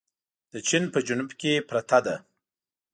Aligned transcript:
د 0.51 0.53
چين 0.67 0.83
په 0.93 0.99
جنوب 1.07 1.31
کې 1.39 1.53
پرته 1.69 1.99
ده. 2.05 2.15